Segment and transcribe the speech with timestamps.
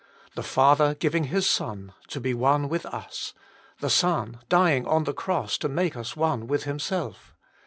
[0.33, 3.35] The Father giving His Son to be one with us!
[3.81, 7.35] the Son dying on the cross to make us one with Himself